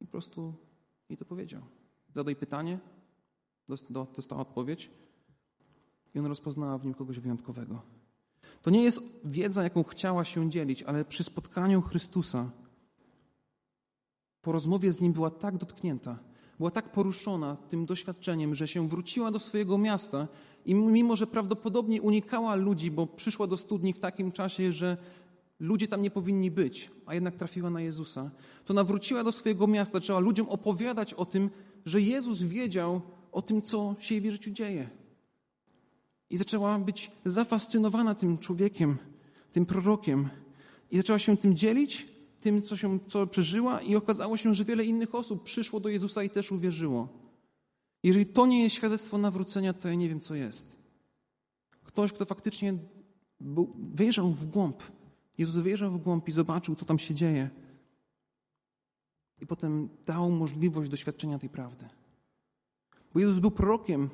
[0.00, 0.54] I po prostu
[1.08, 1.62] jej to powiedział.
[2.14, 2.78] Zadaj pytanie,
[4.16, 4.90] dostała odpowiedź
[6.14, 7.82] i on rozpoznała w nim kogoś wyjątkowego.
[8.62, 12.50] To nie jest wiedza, jaką chciała się dzielić, ale przy spotkaniu Chrystusa,
[14.44, 16.18] po rozmowie z nim była tak dotknięta,
[16.58, 20.28] była tak poruszona tym doświadczeniem, że się wróciła do swojego miasta
[20.64, 24.96] i mimo, że prawdopodobnie unikała ludzi, bo przyszła do studni w takim czasie, że
[25.60, 28.30] ludzie tam nie powinni być, a jednak trafiła na Jezusa,
[28.64, 31.50] to ona wróciła do swojego miasta, trzeba ludziom opowiadać o tym,
[31.86, 33.00] że Jezus wiedział
[33.32, 34.88] o tym, co się jej w życiu dzieje.
[36.30, 38.96] I zaczęła być zafascynowana tym człowiekiem,
[39.52, 40.28] tym prorokiem.
[40.90, 42.13] I zaczęła się tym dzielić,
[42.44, 46.22] tym, co, się, co przeżyła, i okazało się, że wiele innych osób przyszło do Jezusa
[46.22, 47.08] i też uwierzyło.
[48.02, 50.76] Jeżeli to nie jest świadectwo nawrócenia, to ja nie wiem, co jest.
[51.84, 52.74] Ktoś, kto faktycznie
[53.40, 54.82] był, wyjrzał w głąb.
[55.38, 57.50] Jezus wyjrzał w głąb i zobaczył, co tam się dzieje.
[59.40, 61.88] I potem dał możliwość doświadczenia tej prawdy.
[63.14, 64.10] Bo Jezus był prorokiem,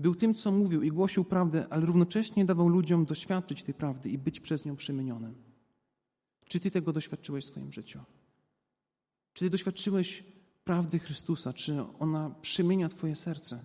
[0.00, 4.18] był tym, co mówił i głosił prawdę, ale równocześnie dawał ludziom doświadczyć tej prawdy i
[4.18, 5.53] być przez nią przemienionym.
[6.48, 8.00] Czy ty tego doświadczyłeś w swoim życiu?
[9.32, 10.24] Czy ty doświadczyłeś
[10.64, 11.52] prawdy Chrystusa?
[11.52, 13.64] Czy ona przemienia twoje serce?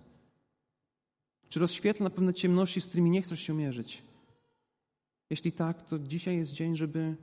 [1.48, 4.02] Czy rozświetla pewne ciemności, z którymi nie chcesz się mierzyć?
[5.30, 7.16] Jeśli tak, to dzisiaj jest dzień, żeby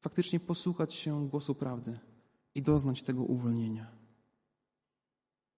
[0.00, 1.98] faktycznie posłuchać się głosu prawdy
[2.54, 3.90] i doznać tego uwolnienia.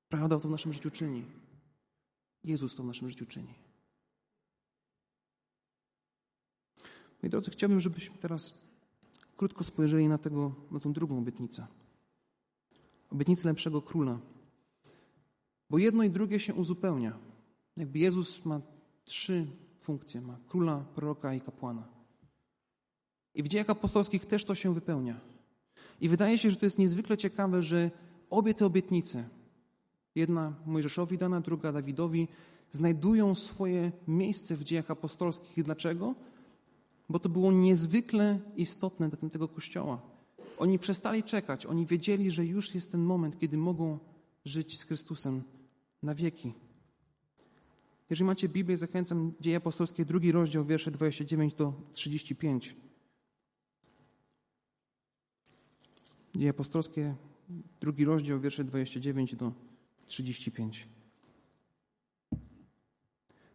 [0.09, 1.24] Prawda to w naszym życiu czyni.
[2.44, 3.55] Jezus to w naszym życiu czyni.
[7.22, 8.55] Moi drodzy, chciałbym, żebyśmy teraz
[9.38, 11.66] krótko spojrzeli na, tego, na tą drugą obietnicę.
[13.11, 14.18] Obietnicę lepszego króla.
[15.70, 17.18] Bo jedno i drugie się uzupełnia.
[17.77, 18.61] Jakby Jezus ma
[19.05, 19.46] trzy
[19.81, 20.20] funkcje.
[20.20, 21.88] Ma króla, proroka i kapłana.
[23.35, 25.20] I w dziejach apostolskich też to się wypełnia.
[26.01, 27.90] I wydaje się, że to jest niezwykle ciekawe, że
[28.31, 29.24] obie te obietnice,
[30.14, 32.29] Jedna Mojżeszowi dana, druga Dawidowi,
[32.70, 35.64] znajdują swoje miejsce w dziejach apostolskich.
[35.64, 36.14] Dlaczego?
[37.08, 40.02] Bo to było niezwykle istotne dla tego kościoła.
[40.58, 43.98] Oni przestali czekać, oni wiedzieli, że już jest ten moment, kiedy mogą
[44.44, 45.42] żyć z Chrystusem
[46.02, 46.52] na wieki.
[48.10, 52.76] Jeżeli macie Biblię, zachęcam Dzieje Apostolskie, drugi rozdział, wiersze 29 do 35.
[56.34, 57.14] Dzieje Apostolskie,
[57.80, 59.52] drugi rozdział, wiersze 29 do
[60.06, 60.88] 35.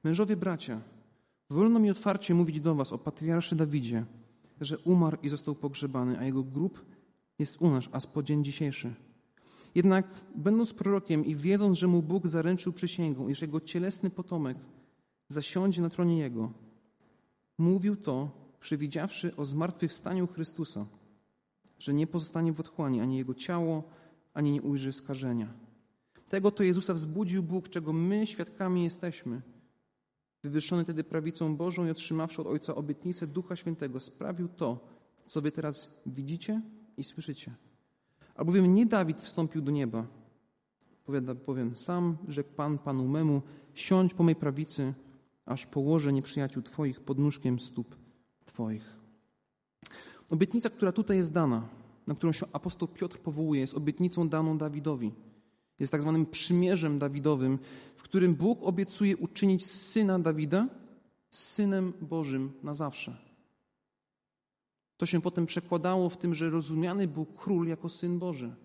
[0.04, 0.82] Mężowie bracia,
[1.54, 4.06] wolno mi otwarcie mówić do was o patriarszy Dawidzie,
[4.62, 6.86] że umarł i został pogrzebany, a jego grób
[7.40, 8.94] jest u nas, a po dzień dzisiejszy.
[9.76, 14.58] Jednak będąc prorokiem i wiedząc, że mu Bóg zaręczył przysięgą, iż jego cielesny potomek
[15.30, 16.52] zasiądzie na tronie jego,
[17.58, 20.86] mówił to, przewidziawszy o zmartwychwstaniu Chrystusa,
[21.80, 23.84] że nie pozostanie w otchłani ani jego ciało,
[24.34, 25.54] ani nie ujrzy skażenia.
[26.30, 29.42] Tego to Jezusa wzbudził Bóg, czego my świadkami jesteśmy.
[30.44, 34.80] Wywyższony tedy prawicą Bożą i otrzymawszy od Ojca obietnicę Ducha Świętego, sprawił to,
[35.28, 36.62] co wy teraz widzicie
[36.98, 37.56] i słyszycie.
[38.36, 40.08] Albowiem nie Dawid wstąpił do nieba.
[41.06, 43.42] Powiada powiem sam, że Pan Panu memu,
[43.74, 44.94] siądź po mej prawicy,
[45.46, 47.96] aż położę nieprzyjaciół Twoich pod nóżkiem stóp
[48.46, 48.96] Twoich.
[50.32, 51.68] Obietnica, która tutaj jest dana,
[52.08, 55.12] na którą się apostoł Piotr powołuje, jest obietnicą daną Dawidowi.
[55.80, 57.60] Jest tak zwanym przymierzem Dawidowym,
[57.96, 60.68] w którym Bóg obiecuje uczynić syna Dawida
[61.30, 63.18] synem Bożym na zawsze.
[64.98, 68.56] To się potem przekładało w tym, że rozumiany był król jako syn Boży,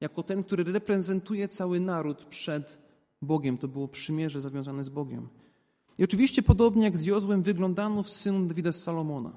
[0.00, 2.78] jako ten, który reprezentuje cały naród przed
[3.22, 3.58] Bogiem.
[3.58, 5.28] To było przymierze zawiązane z Bogiem.
[5.98, 9.32] I oczywiście, podobnie jak z Jozłem, wyglądano w synu Dawida z Salomona.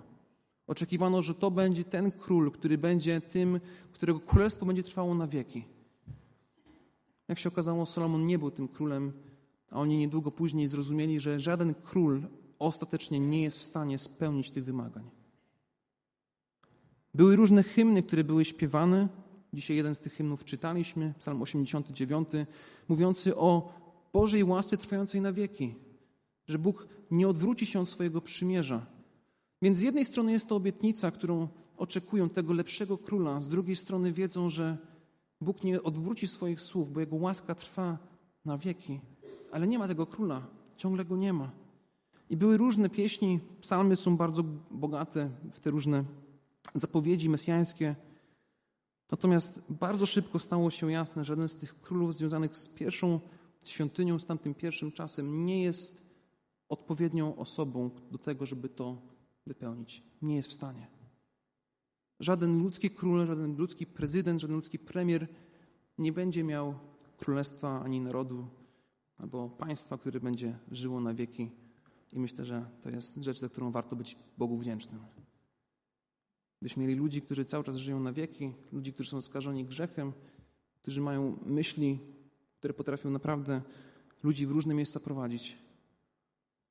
[0.67, 3.59] Oczekiwano, że to będzie ten król, który będzie tym,
[3.91, 5.65] którego królestwo będzie trwało na wieki.
[7.33, 9.13] Jak się okazało, Salomon nie był tym królem,
[9.69, 12.21] a oni niedługo później zrozumieli, że żaden król
[12.59, 15.09] ostatecznie nie jest w stanie spełnić tych wymagań.
[17.13, 19.07] Były różne hymny, które były śpiewane.
[19.53, 22.29] Dzisiaj jeden z tych hymnów czytaliśmy, Psalm 89,
[22.87, 23.73] mówiący o
[24.13, 25.75] Bożej łasce trwającej na wieki,
[26.47, 28.85] że Bóg nie odwróci się od swojego przymierza.
[29.61, 34.13] Więc z jednej strony jest to obietnica, którą oczekują tego lepszego króla, z drugiej strony
[34.13, 34.92] wiedzą, że
[35.43, 37.97] Bóg nie odwróci swoich słów, bo Jego łaska trwa
[38.45, 38.99] na wieki.
[39.51, 41.51] Ale nie ma tego króla, ciągle go nie ma.
[42.29, 46.03] I były różne pieśni, psalmy są bardzo bogate w te różne
[46.75, 47.95] zapowiedzi mesjańskie.
[49.11, 53.19] Natomiast bardzo szybko stało się jasne, że żaden z tych królów związanych z pierwszą
[53.65, 56.03] świątynią, z tamtym pierwszym czasem, nie jest
[56.69, 59.01] odpowiednią osobą do tego, żeby to
[59.47, 60.03] wypełnić.
[60.21, 60.92] Nie jest w stanie.
[62.23, 65.27] Żaden ludzki król, żaden ludzki prezydent, żaden ludzki premier
[65.97, 66.75] nie będzie miał
[67.17, 68.47] królestwa ani narodu
[69.17, 71.51] albo państwa, które będzie żyło na wieki.
[72.13, 74.99] I myślę, że to jest rzecz, za którą warto być Bogu wdzięcznym.
[76.59, 80.13] Gdybyśmy mieli ludzi, którzy cały czas żyją na wieki, ludzi, którzy są skażeni grzechem,
[80.81, 81.99] którzy mają myśli,
[82.59, 83.61] które potrafią naprawdę
[84.23, 85.57] ludzi w różne miejsca prowadzić,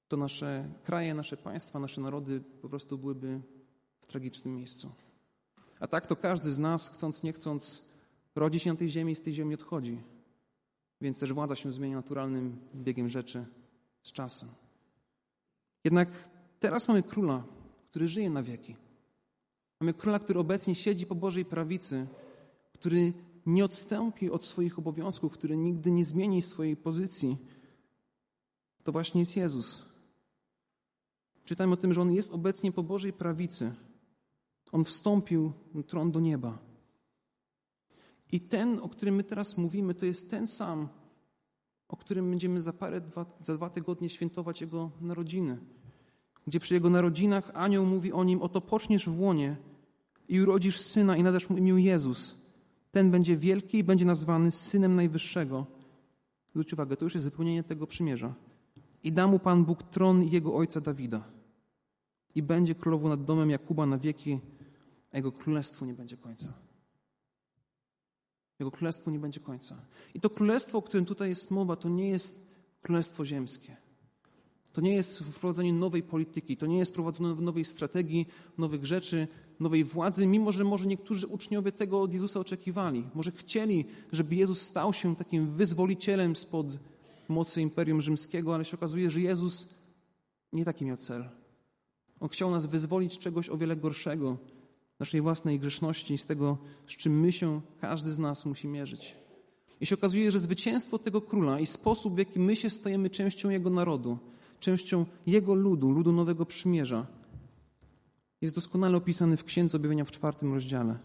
[0.09, 3.41] to nasze kraje, nasze państwa, nasze narody po prostu byłyby
[4.01, 4.93] w tragicznym miejscu.
[5.83, 7.83] A tak to każdy z nas, chcąc nie chcąc,
[8.35, 9.99] rodzi się na tej ziemi i z tej ziemi odchodzi.
[11.01, 13.47] Więc też władza się zmienia naturalnym biegiem rzeczy
[14.03, 14.49] z czasem.
[15.85, 16.09] Jednak
[16.61, 17.45] teraz mamy króla,
[17.91, 18.77] który żyje na wieki.
[19.81, 22.07] Mamy króla, który obecnie siedzi po Bożej prawicy,
[22.73, 23.13] który
[23.47, 27.37] nie odstąpi od swoich obowiązków, który nigdy nie zmieni swojej pozycji.
[28.85, 29.83] To właśnie jest Jezus.
[31.45, 33.75] Czytamy o tym, że On jest obecnie po Bożej prawicy.
[34.73, 36.59] On wstąpił na tron do nieba.
[38.33, 40.89] I ten, o którym my teraz mówimy, to jest ten sam,
[41.89, 45.59] o którym będziemy za parę, dwa, za dwa tygodnie świętować Jego narodziny.
[46.47, 49.57] Gdzie przy Jego narodzinach anioł mówi o Nim, oto poczniesz w łonie
[50.29, 52.43] i urodzisz syna i nadasz mu imię Jezus.
[52.91, 55.67] Ten będzie wielki i będzie nazwany Synem Najwyższego.
[56.51, 58.35] Zwróć uwagę, to już jest wypełnienie tego przymierza.
[59.05, 61.25] I da mu Pan Bóg tron jego ojca Dawida.
[62.35, 64.41] I będzie królował nad domem Jakuba na wieki,
[65.13, 66.53] a jego królestwu nie będzie końca.
[68.59, 69.77] Jego królestwu nie będzie końca.
[70.15, 72.49] I to królestwo, o którym tutaj jest mowa, to nie jest
[72.83, 73.77] królestwo ziemskie.
[74.73, 78.27] To nie jest wprowadzenie nowej polityki, to nie jest prowadzenie nowej strategii,
[78.59, 79.29] nowych rzeczy,
[79.61, 83.05] nowej władzy, mimo że może niektórzy uczniowie tego od Jezusa oczekiwali.
[83.15, 86.67] Może chcieli, żeby Jezus stał się takim wyzwolicielem spod
[87.29, 89.69] mocy Imperium Rzymskiego, ale się okazuje, że Jezus
[90.53, 91.29] nie taki miał cel.
[92.21, 94.37] On chciał nas wyzwolić czegoś o wiele gorszego,
[95.03, 99.17] naszej własnej grzeszności, z tego, z czym my się, każdy z nas musi mierzyć.
[99.81, 103.51] I się okazuje, że zwycięstwo tego króla i sposób, w jaki my się stajemy częścią
[103.51, 104.19] jego narodu,
[104.61, 107.07] częścią jego ludu, ludu Nowego Przymierza,
[108.41, 110.99] jest doskonale opisany w Księdze Objawienia w czwartym rozdziale.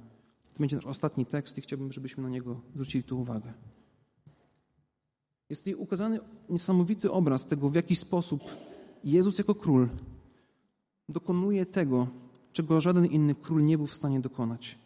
[0.53, 3.53] To będzie nasz ostatni tekst i chciałbym, żebyśmy na niego zwrócili tu uwagę.
[5.49, 8.41] Jest tutaj ukazany niesamowity obraz tego, w jaki sposób
[9.03, 9.89] Jezus jako król
[11.09, 12.07] dokonuje tego,
[12.57, 14.77] czego żaden inny król nie był w stanie dokonać.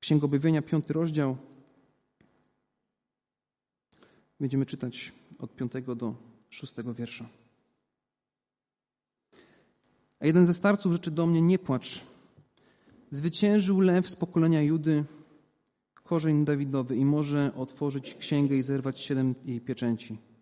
[0.00, 1.36] Księga Objawienia, piąty rozdział.
[4.40, 6.14] Będziemy czytać od piątego do
[6.50, 7.28] szóstego wiersza.
[10.20, 12.04] A jeden ze starców rzeczy do mnie, nie płacz.
[13.10, 15.04] Zwyciężył lew z pokolenia Judy,
[15.94, 20.33] korzeń Dawidowy i może otworzyć księgę i zerwać siedem jej pieczęci.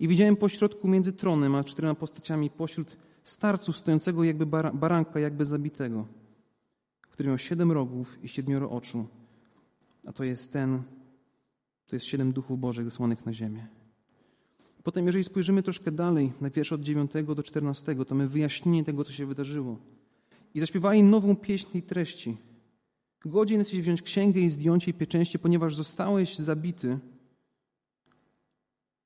[0.00, 6.06] I widziałem pośrodku między tronem a czterema postaciami pośród starców stojącego jakby baranka, jakby zabitego,
[7.10, 9.06] który miał siedem rogów i siedmioro oczu.
[10.06, 10.82] A to jest ten,
[11.86, 13.66] to jest siedem duchów Bożych zesłanych na ziemię.
[14.82, 19.04] Potem, jeżeli spojrzymy troszkę dalej, na wiersz od 9 do 14, to my wyjaśnienie tego,
[19.04, 19.78] co się wydarzyło.
[20.54, 22.36] I zaśpiewali nową pieśń tej treści.
[23.24, 26.98] Godzien jesteś wziąć księgę i zdjąć jej pieczęście, ponieważ zostałeś zabity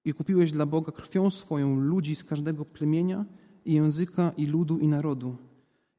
[0.04, 3.24] i kupiłeś dla Boga krwią swoją ludzi z każdego plemienia
[3.64, 5.36] i języka i ludu i narodu.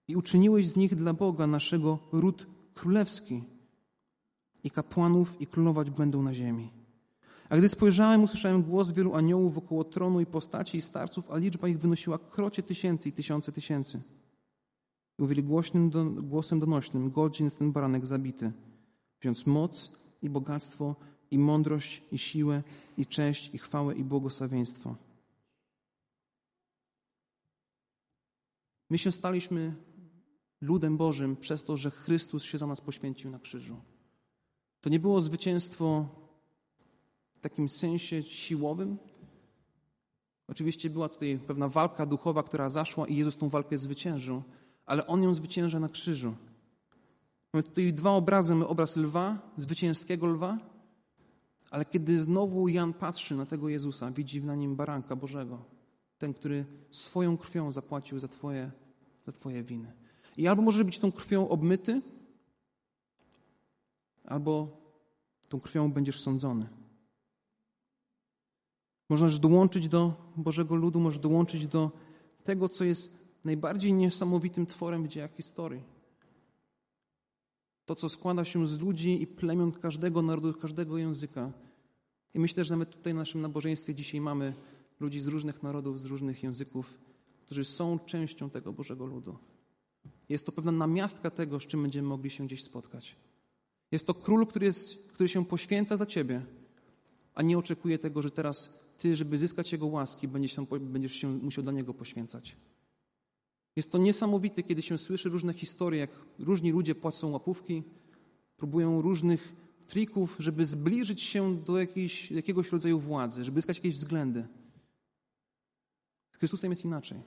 [0.07, 3.43] I uczyniłeś z nich dla Boga naszego ród królewski.
[4.63, 6.71] I kapłanów i królować będą na ziemi.
[7.49, 11.67] A gdy spojrzałem, usłyszałem głos wielu aniołów wokoło tronu i postaci i starców, a liczba
[11.67, 14.01] ich wynosiła krocie tysięcy i tysiące tysięcy.
[15.19, 18.51] I mówili głośnym do, głosem donośnym, godzin jest ten baranek zabity,
[19.21, 19.91] wziąc moc
[20.21, 20.95] i bogactwo
[21.31, 22.63] i mądrość i siłę
[22.97, 24.95] i cześć i chwałę i błogosławieństwo.
[28.89, 29.75] My się staliśmy
[30.61, 33.81] ludem Bożym przez to, że Chrystus się za nas poświęcił na krzyżu.
[34.81, 36.05] To nie było zwycięstwo
[37.35, 38.97] w takim sensie siłowym.
[40.47, 44.43] Oczywiście była tutaj pewna walka duchowa, która zaszła i Jezus tą walkę zwyciężył,
[44.85, 46.35] ale On ją zwycięża na krzyżu.
[47.53, 48.53] Mamy tutaj dwa obrazy.
[48.53, 50.57] Mamy obraz lwa, zwycięskiego lwa,
[51.73, 55.65] ale kiedy znowu Jan patrzy na tego Jezusa, widzi na nim baranka Bożego,
[56.17, 58.71] ten, który swoją krwią zapłacił za Twoje,
[59.25, 59.93] za twoje winy.
[60.37, 62.01] I albo może być tą krwią obmyty,
[64.25, 64.77] albo
[65.49, 66.69] tą krwią będziesz sądzony.
[69.09, 71.91] Możesz dołączyć do Bożego ludu, możesz dołączyć do
[72.43, 73.13] tego, co jest
[73.43, 75.83] najbardziej niesamowitym tworem w dziejach historii.
[77.85, 81.62] To, co składa się z ludzi i plemion każdego narodu, każdego języka.
[82.33, 84.53] I myślę, że nawet tutaj w naszym nabożeństwie dzisiaj mamy
[84.99, 86.97] ludzi z różnych narodów, z różnych języków,
[87.45, 89.37] którzy są częścią tego Bożego ludu.
[90.29, 93.15] Jest to pewna namiastka tego, z czym będziemy mogli się gdzieś spotkać.
[93.91, 96.45] Jest to król, który, jest, który się poświęca za ciebie,
[97.35, 101.27] a nie oczekuje tego, że teraz ty, żeby zyskać jego łaski, będziesz się, będziesz się
[101.27, 102.55] musiał dla niego poświęcać.
[103.75, 106.09] Jest to niesamowite, kiedy się słyszy różne historie, jak
[106.39, 107.83] różni ludzie płacą łapówki,
[108.57, 109.53] próbują różnych
[109.83, 114.47] trików, żeby zbliżyć się do jakiejś, jakiegoś rodzaju władzy, żeby zyskać jakieś względy.
[116.31, 117.21] Z Chrystusem jest inaczej.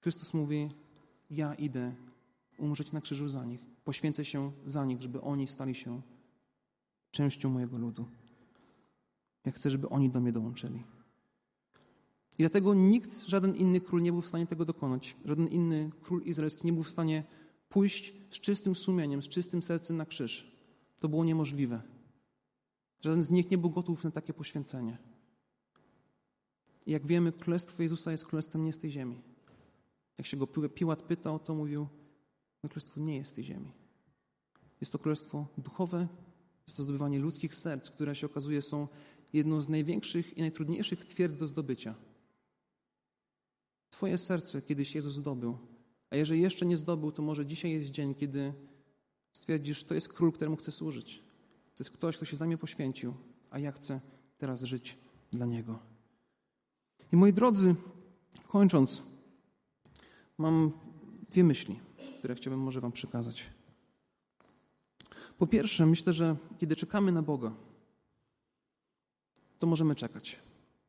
[0.00, 0.70] Chrystus mówi:
[1.30, 1.94] Ja idę
[2.58, 6.02] umrzeć na krzyżu za nich, poświęcę się za nich, żeby oni stali się
[7.10, 8.06] częścią mojego ludu.
[9.44, 10.82] Ja chcę, żeby oni do mnie dołączyli.
[12.38, 15.16] I dlatego nikt, żaden inny król nie był w stanie tego dokonać.
[15.24, 17.24] Żaden inny król izraelski nie był w stanie
[17.68, 20.51] pójść z czystym sumieniem, z czystym sercem na krzyż.
[21.02, 21.82] To było niemożliwe.
[23.00, 24.98] Żaden z nich nie był gotów na takie poświęcenie.
[26.86, 29.22] I jak wiemy, królestwo Jezusa jest królestwem nie z tej ziemi.
[30.18, 31.80] Jak się go Piłat pytał, to mówił,
[32.62, 33.72] moje królestwo nie jest z tej ziemi.
[34.80, 36.08] Jest to królestwo duchowe,
[36.66, 38.88] jest to zdobywanie ludzkich serc, które się okazuje są
[39.32, 41.94] jedną z największych i najtrudniejszych twierdz do zdobycia.
[43.90, 45.58] Twoje serce kiedyś Jezus zdobył,
[46.10, 48.52] a jeżeli jeszcze nie zdobył, to może dzisiaj jest dzień, kiedy
[49.32, 51.22] stwierdzisz, to jest król, któremu chcę służyć.
[51.76, 53.14] To jest ktoś, kto się za mnie poświęcił,
[53.50, 54.00] a ja chcę
[54.38, 54.98] teraz żyć
[55.32, 55.78] dla niego.
[57.12, 57.74] I moi drodzy,
[58.48, 59.02] kończąc,
[60.38, 60.72] mam
[61.30, 61.80] dwie myśli,
[62.18, 63.50] które chciałbym może Wam przekazać.
[65.38, 67.52] Po pierwsze, myślę, że kiedy czekamy na Boga,
[69.58, 70.38] to możemy czekać.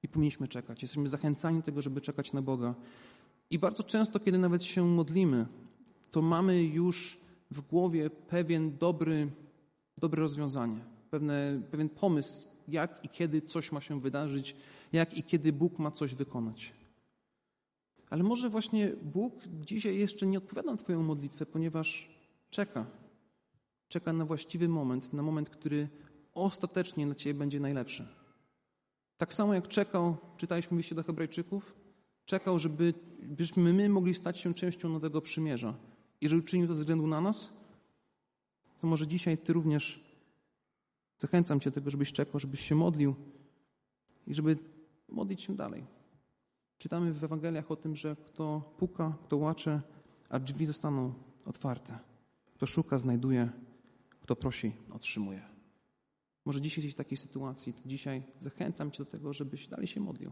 [0.04, 0.82] I powinniśmy czekać.
[0.82, 2.76] Jesteśmy zachęcani do tego, żeby czekać na Boga.
[3.50, 5.46] I bardzo często, kiedy nawet się modlimy,
[6.12, 7.18] to mamy już
[7.54, 9.32] w głowie pewien dobry,
[9.98, 10.80] dobre rozwiązanie,
[11.10, 14.56] pewne, pewien pomysł, jak i kiedy coś ma się wydarzyć,
[14.94, 16.74] jak i kiedy Bóg ma coś wykonać.
[18.10, 22.10] Ale może właśnie Bóg dzisiaj jeszcze nie odpowiada na Twoją modlitwę, ponieważ
[22.50, 22.86] czeka.
[23.88, 25.90] Czeka na właściwy moment, na moment, który
[26.34, 28.08] ostatecznie dla Ciebie będzie najlepszy.
[29.18, 31.76] Tak samo jak czekał, czytaliśmy liście do Hebrajczyków,
[32.26, 35.74] czekał, żeby, byśmy my mogli stać się częścią nowego przymierza.
[36.24, 37.50] I że uczynił to ze względu na nas,
[38.82, 40.04] to może dzisiaj Ty również
[41.18, 43.16] zachęcam Cię do tego, żebyś czekał, żebyś się modlił
[44.28, 44.58] i żeby
[45.10, 45.86] modlić się dalej.
[46.78, 49.82] Czytamy w Ewangeliach o tym, że kto puka, kto łacze,
[50.30, 51.14] a drzwi zostaną
[51.46, 52.00] otwarte.
[52.56, 53.50] Kto szuka, znajduje,
[54.22, 55.42] kto prosi, otrzymuje.
[56.46, 60.32] Może dzisiaj jesteś w takiej sytuacji, dzisiaj zachęcam Cię do tego, żebyś dalej się modlił,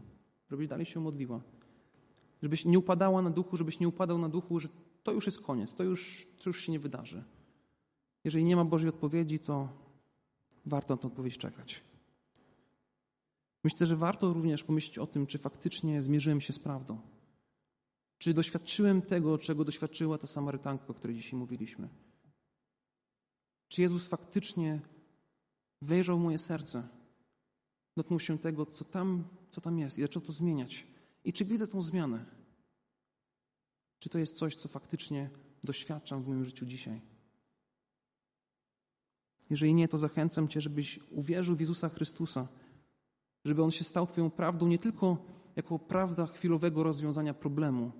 [0.50, 1.40] żebyś dalej się modliła.
[2.42, 4.68] Żebyś nie upadała na duchu, żebyś nie upadał na duchu, że
[5.02, 7.24] to już jest koniec, to już, to już się nie wydarzy.
[8.24, 9.68] Jeżeli nie ma Bożej odpowiedzi, to
[10.66, 11.82] warto na tę odpowiedź czekać.
[13.64, 17.00] Myślę, że warto również pomyśleć o tym, czy faktycznie zmierzyłem się z prawdą.
[18.18, 21.88] Czy doświadczyłem tego, czego doświadczyła ta Samarytanka, o której dzisiaj mówiliśmy.
[23.68, 24.80] Czy Jezus faktycznie
[25.82, 26.88] wejrzał w moje serce,
[27.96, 30.86] dotknął się tego, co tam, co tam jest i zaczął to zmieniać.
[31.24, 32.24] I czy widzę tą zmianę?
[34.02, 35.30] Czy to jest coś, co faktycznie
[35.64, 37.00] doświadczam w moim życiu dzisiaj?
[39.50, 42.48] Jeżeli nie, to zachęcam Cię, żebyś uwierzył w Jezusa Chrystusa,
[43.44, 45.16] żeby On się stał Twoją prawdą nie tylko
[45.56, 47.92] jako prawda chwilowego rozwiązania problemu,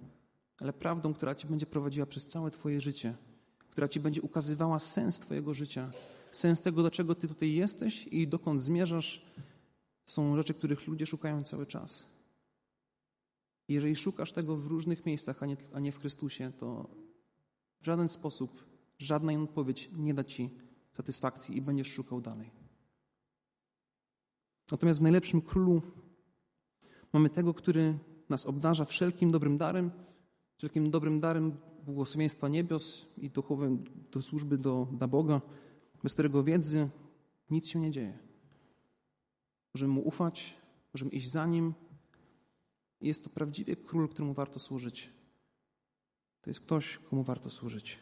[0.59, 3.15] ale prawdą, która Cię będzie prowadziła przez całe Twoje życie,
[3.71, 5.91] która Ci będzie ukazywała sens Twojego życia,
[6.33, 9.27] sens tego, dlaczego Ty tutaj jesteś i dokąd zmierzasz,
[10.05, 12.12] są rzeczy, których ludzie szukają cały czas.
[13.69, 16.91] Jeżeli szukasz tego w różnych miejscach, a nie, a nie w Chrystusie, to
[17.81, 18.65] w żaden sposób,
[18.99, 20.51] żadna odpowiedź nie da Ci
[20.93, 22.51] satysfakcji i będziesz szukał dalej.
[24.71, 25.83] Natomiast w najlepszym królu
[27.13, 27.99] mamy tego, który
[28.29, 29.91] nas obdarza wszelkim dobrym darem,
[30.57, 35.41] wszelkim dobrym darem błogosławieństwa niebios i duchowym do służby do, Boga
[36.03, 36.89] bez którego wiedzy
[37.51, 38.19] nic się nie dzieje.
[39.75, 40.55] Możemy mu ufać,
[40.95, 41.75] możemy iść za nim.
[43.03, 45.11] Jest to prawdziwie król, któremu warto służyć.
[46.41, 47.99] To jest ktoś, komu warto służyć.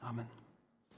[0.00, 0.26] Amen.